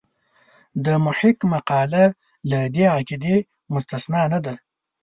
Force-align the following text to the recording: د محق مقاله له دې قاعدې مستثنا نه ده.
د 0.85 0.87
محق 1.05 1.37
مقاله 1.53 2.05
له 2.49 2.59
دې 2.75 2.85
قاعدې 2.93 3.35
مستثنا 3.73 4.21
نه 4.33 4.39
ده. 4.45 4.53